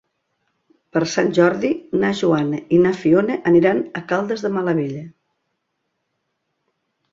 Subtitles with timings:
[0.95, 1.69] Per Sant Jordi
[2.05, 5.05] na Joana i na Fiona aniran a Caldes de Malavella.